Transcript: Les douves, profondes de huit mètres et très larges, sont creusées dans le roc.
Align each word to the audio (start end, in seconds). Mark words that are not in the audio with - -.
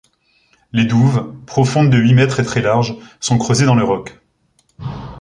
Les 0.71 0.85
douves, 0.85 1.31
profondes 1.45 1.91
de 1.91 1.97
huit 1.99 2.15
mètres 2.15 2.39
et 2.39 2.43
très 2.43 2.63
larges, 2.63 2.97
sont 3.19 3.37
creusées 3.37 3.67
dans 3.67 3.75
le 3.75 3.83
roc. 3.83 4.19